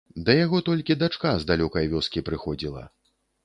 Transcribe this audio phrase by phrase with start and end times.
[0.29, 2.83] Да яго толькі дачка з далёкай вёскі прыходзіла.